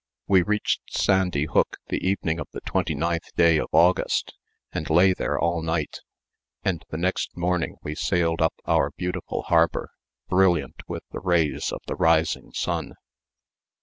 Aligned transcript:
We 0.27 0.41
reached 0.41 0.91
Sandy 0.97 1.45
Hook 1.45 1.77
the 1.89 2.03
evening 2.03 2.39
of 2.39 2.47
the 2.53 2.61
29th 2.61 3.35
day 3.35 3.57
of 3.59 3.67
August 3.71 4.33
and 4.71 4.89
lay 4.89 5.13
there 5.13 5.37
all 5.37 5.61
night, 5.61 5.99
and 6.63 6.83
the 6.89 6.97
next 6.97 7.37
morning 7.37 7.75
we 7.83 7.93
sailed 7.93 8.41
up 8.41 8.55
our 8.65 8.89
beautiful 8.97 9.43
harbor, 9.43 9.91
brilliant 10.27 10.81
with 10.87 11.03
the 11.11 11.19
rays 11.19 11.71
of 11.71 11.81
the 11.85 11.93
rising 11.95 12.51
sun. 12.51 12.95